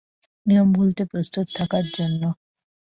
[0.45, 2.21] নিয়ম ভুলতে প্রস্তুত থাকার জন্য।